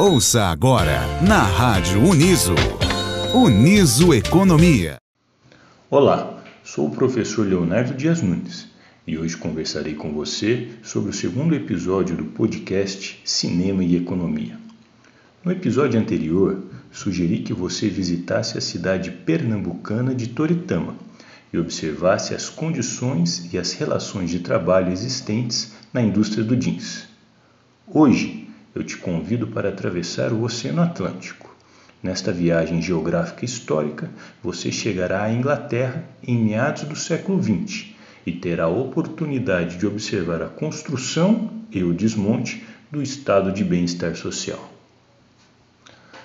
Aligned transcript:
Ouça 0.00 0.44
agora 0.44 1.00
na 1.26 1.42
Rádio 1.42 2.00
Uniso. 2.00 2.54
Uniso 3.34 4.14
Economia. 4.14 4.96
Olá, 5.90 6.40
sou 6.62 6.86
o 6.86 6.90
professor 6.92 7.44
Leonardo 7.44 7.94
Dias 7.94 8.22
Nunes 8.22 8.68
e 9.04 9.18
hoje 9.18 9.36
conversarei 9.36 9.94
com 9.94 10.12
você 10.12 10.68
sobre 10.84 11.10
o 11.10 11.12
segundo 11.12 11.52
episódio 11.52 12.16
do 12.16 12.26
podcast 12.26 13.20
Cinema 13.24 13.82
e 13.82 13.96
Economia. 13.96 14.56
No 15.44 15.50
episódio 15.50 15.98
anterior, 15.98 16.62
sugeri 16.92 17.40
que 17.40 17.52
você 17.52 17.88
visitasse 17.88 18.56
a 18.56 18.60
cidade 18.60 19.10
pernambucana 19.10 20.14
de 20.14 20.28
Toritama 20.28 20.94
e 21.52 21.58
observasse 21.58 22.36
as 22.36 22.48
condições 22.48 23.52
e 23.52 23.58
as 23.58 23.72
relações 23.72 24.30
de 24.30 24.38
trabalho 24.38 24.92
existentes 24.92 25.72
na 25.92 26.00
indústria 26.00 26.44
do 26.44 26.54
jeans. 26.54 27.08
Hoje, 27.92 28.47
eu 28.78 28.84
te 28.84 28.96
convido 28.96 29.48
para 29.48 29.70
atravessar 29.70 30.32
o 30.32 30.44
Oceano 30.44 30.80
Atlântico. 30.80 31.52
Nesta 32.00 32.30
viagem 32.30 32.80
geográfica 32.80 33.44
histórica, 33.44 34.08
você 34.40 34.70
chegará 34.70 35.24
à 35.24 35.32
Inglaterra 35.32 36.04
em 36.22 36.38
meados 36.38 36.84
do 36.84 36.94
século 36.94 37.42
XX 37.42 37.86
e 38.24 38.30
terá 38.30 38.64
a 38.64 38.68
oportunidade 38.68 39.78
de 39.78 39.84
observar 39.86 40.42
a 40.42 40.48
construção 40.48 41.50
e 41.72 41.82
o 41.82 41.92
desmonte 41.92 42.64
do 42.88 43.02
estado 43.02 43.50
de 43.50 43.64
bem-estar 43.64 44.14
social. 44.14 44.72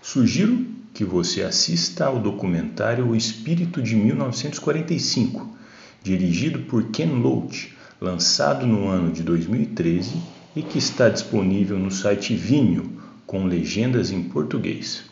Sugiro 0.00 0.66
que 0.94 1.04
você 1.04 1.42
assista 1.42 2.06
ao 2.06 2.18
documentário 2.18 3.08
O 3.08 3.14
Espírito 3.14 3.82
de 3.82 3.94
1945, 3.94 5.54
dirigido 6.02 6.60
por 6.60 6.84
Ken 6.84 7.10
Loach, 7.10 7.76
lançado 8.00 8.66
no 8.66 8.88
ano 8.88 9.12
de 9.12 9.22
2013 9.22 10.37
e 10.54 10.62
que 10.62 10.78
está 10.78 11.08
disponível 11.08 11.78
no 11.78 11.90
site 11.90 12.34
Vimeo 12.34 12.90
com 13.26 13.44
legendas 13.44 14.10
em 14.10 14.22
português. 14.22 15.04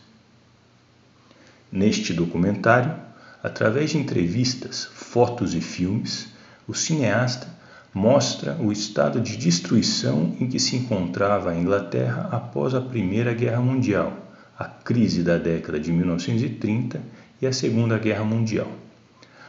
Neste 1.70 2.14
documentário, 2.14 2.94
através 3.42 3.90
de 3.90 3.98
entrevistas, 3.98 4.84
fotos 4.84 5.54
e 5.54 5.60
filmes, 5.60 6.28
o 6.66 6.74
cineasta 6.74 7.46
mostra 7.92 8.56
o 8.60 8.70
estado 8.70 9.20
de 9.20 9.36
destruição 9.36 10.36
em 10.40 10.46
que 10.46 10.58
se 10.58 10.76
encontrava 10.76 11.50
a 11.50 11.58
Inglaterra 11.58 12.28
após 12.30 12.74
a 12.74 12.80
Primeira 12.80 13.32
Guerra 13.32 13.60
Mundial, 13.60 14.12
a 14.58 14.64
crise 14.64 15.22
da 15.22 15.38
década 15.38 15.78
de 15.78 15.92
1930 15.92 17.00
e 17.40 17.46
a 17.46 17.52
Segunda 17.52 17.98
Guerra 17.98 18.24
Mundial. 18.24 18.70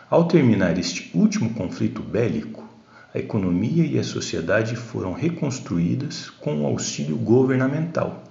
Ao 0.09 0.25
terminar 0.25 0.77
este 0.77 1.11
último 1.13 1.53
conflito 1.53 2.02
bélico, 2.02 2.66
a 3.13 3.19
economia 3.19 3.86
e 3.86 3.97
a 3.97 4.03
sociedade 4.03 4.75
foram 4.75 5.13
reconstruídas 5.13 6.30
com 6.30 6.61
o 6.61 6.66
auxílio 6.66 7.17
governamental. 7.17 8.23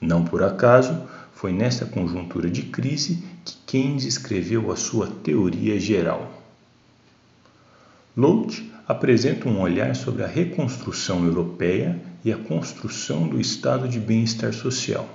Não 0.00 0.24
por 0.24 0.42
acaso, 0.42 1.02
foi 1.32 1.52
nesta 1.52 1.84
conjuntura 1.84 2.48
de 2.48 2.62
crise 2.62 3.22
que 3.44 3.56
Keynes 3.66 4.04
escreveu 4.04 4.70
a 4.70 4.76
sua 4.76 5.06
teoria 5.06 5.78
geral. 5.78 6.30
Loach 8.16 8.70
apresenta 8.86 9.48
um 9.48 9.60
olhar 9.60 9.96
sobre 9.96 10.22
a 10.22 10.26
reconstrução 10.26 11.24
europeia 11.24 12.00
e 12.24 12.32
a 12.32 12.36
construção 12.36 13.26
do 13.26 13.40
estado 13.40 13.88
de 13.88 13.98
bem-estar 13.98 14.52
social, 14.52 15.08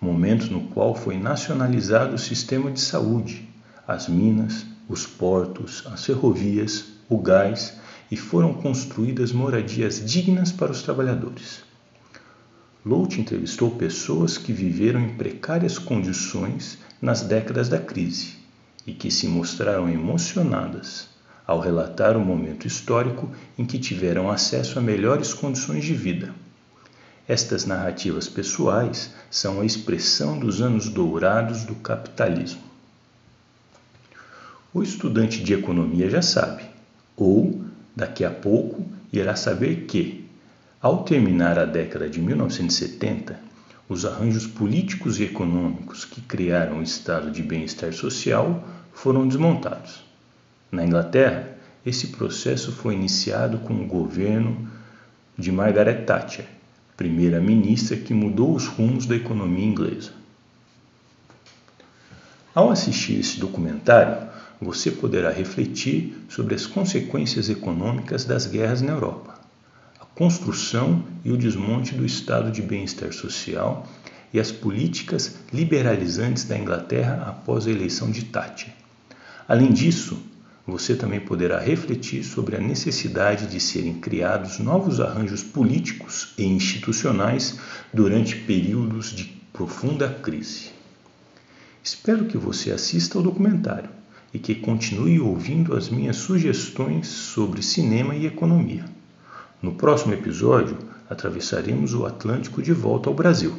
momento 0.00 0.46
no 0.50 0.62
qual 0.68 0.94
foi 0.94 1.16
nacionalizado 1.16 2.14
o 2.14 2.18
sistema 2.18 2.70
de 2.70 2.80
saúde, 2.80 3.48
as 3.86 4.08
minas, 4.08 4.66
os 4.88 5.06
portos, 5.06 5.84
as 5.92 6.04
ferrovias, 6.04 6.86
o 7.08 7.18
gás 7.18 7.74
e 8.10 8.16
foram 8.16 8.54
construídas 8.54 9.32
moradias 9.32 10.04
dignas 10.04 10.52
para 10.52 10.72
os 10.72 10.82
trabalhadores. 10.82 11.62
Lout 12.84 13.20
entrevistou 13.20 13.72
pessoas 13.72 14.38
que 14.38 14.52
viveram 14.52 15.00
em 15.00 15.14
precárias 15.16 15.76
condições 15.76 16.78
nas 17.02 17.22
décadas 17.22 17.68
da 17.68 17.80
crise 17.80 18.34
e 18.86 18.92
que 18.92 19.10
se 19.10 19.26
mostraram 19.26 19.88
emocionadas 19.88 21.08
ao 21.44 21.58
relatar 21.58 22.16
o 22.16 22.24
momento 22.24 22.66
histórico 22.66 23.28
em 23.58 23.64
que 23.64 23.78
tiveram 23.78 24.30
acesso 24.30 24.78
a 24.78 24.82
melhores 24.82 25.34
condições 25.34 25.84
de 25.84 25.94
vida. 25.94 26.32
Estas 27.28 27.64
narrativas 27.64 28.28
pessoais 28.28 29.12
são 29.28 29.60
a 29.60 29.66
expressão 29.66 30.38
dos 30.38 30.60
anos 30.60 30.88
dourados 30.88 31.64
do 31.64 31.74
capitalismo. 31.74 32.62
O 34.72 34.82
estudante 34.82 35.42
de 35.42 35.54
economia 35.54 36.08
já 36.08 36.22
sabe, 36.22 36.62
ou 37.16 37.65
Daqui 37.96 38.26
a 38.26 38.30
pouco 38.30 38.84
irá 39.10 39.34
saber 39.34 39.86
que, 39.86 40.28
ao 40.82 41.02
terminar 41.02 41.58
a 41.58 41.64
década 41.64 42.10
de 42.10 42.20
1970, 42.20 43.40
os 43.88 44.04
arranjos 44.04 44.46
políticos 44.46 45.18
e 45.18 45.24
econômicos 45.24 46.04
que 46.04 46.20
criaram 46.20 46.80
o 46.80 46.82
estado 46.82 47.30
de 47.30 47.42
bem-estar 47.42 47.94
social 47.94 48.62
foram 48.92 49.26
desmontados. 49.26 50.04
Na 50.70 50.84
Inglaterra, 50.84 51.56
esse 51.86 52.08
processo 52.08 52.70
foi 52.70 52.94
iniciado 52.94 53.58
com 53.58 53.72
o 53.72 53.86
governo 53.86 54.68
de 55.38 55.50
Margaret 55.50 56.04
Thatcher, 56.04 56.46
primeira-ministra 56.96 57.96
que 57.96 58.12
mudou 58.12 58.54
os 58.54 58.66
rumos 58.66 59.06
da 59.06 59.16
economia 59.16 59.64
inglesa. 59.64 60.12
Ao 62.54 62.70
assistir 62.70 63.20
esse 63.20 63.38
documentário, 63.38 64.28
você 64.60 64.90
poderá 64.90 65.30
refletir 65.30 66.16
sobre 66.28 66.54
as 66.54 66.66
consequências 66.66 67.48
econômicas 67.50 68.24
das 68.24 68.46
guerras 68.46 68.80
na 68.80 68.92
Europa, 68.92 69.38
a 70.00 70.04
construção 70.04 71.04
e 71.24 71.30
o 71.30 71.36
desmonte 71.36 71.94
do 71.94 72.06
estado 72.06 72.50
de 72.50 72.62
bem-estar 72.62 73.12
social 73.12 73.86
e 74.32 74.40
as 74.40 74.50
políticas 74.50 75.36
liberalizantes 75.52 76.44
da 76.44 76.58
Inglaterra 76.58 77.24
após 77.28 77.66
a 77.66 77.70
eleição 77.70 78.10
de 78.10 78.24
Thatcher. 78.24 78.72
Além 79.46 79.72
disso, 79.72 80.18
você 80.66 80.96
também 80.96 81.20
poderá 81.20 81.60
refletir 81.60 82.24
sobre 82.24 82.56
a 82.56 82.60
necessidade 82.60 83.46
de 83.46 83.60
serem 83.60 83.94
criados 83.94 84.58
novos 84.58 85.00
arranjos 85.00 85.42
políticos 85.42 86.34
e 86.36 86.44
institucionais 86.44 87.58
durante 87.94 88.34
períodos 88.34 89.14
de 89.14 89.24
profunda 89.52 90.08
crise. 90.08 90.70
Espero 91.84 92.24
que 92.24 92.36
você 92.36 92.72
assista 92.72 93.16
ao 93.16 93.22
documentário 93.22 93.88
e 94.32 94.38
que 94.38 94.54
continue 94.54 95.20
ouvindo 95.20 95.76
as 95.76 95.88
minhas 95.88 96.16
sugestões 96.16 97.08
sobre 97.08 97.62
cinema 97.62 98.14
e 98.14 98.26
economia. 98.26 98.84
No 99.62 99.72
próximo 99.72 100.12
episódio, 100.14 100.76
atravessaremos 101.08 101.94
o 101.94 102.04
Atlântico 102.04 102.60
de 102.62 102.72
volta 102.72 103.08
ao 103.08 103.14
Brasil. 103.14 103.54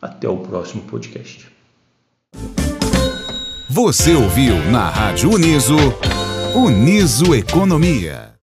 Até 0.00 0.28
o 0.28 0.38
próximo 0.38 0.82
podcast. 0.82 1.46
Você 3.70 4.14
ouviu 4.14 4.54
na 4.70 4.90
Rádio 4.90 5.30
Uniso, 5.30 5.76
Uniso 6.54 7.34
Economia. 7.34 8.31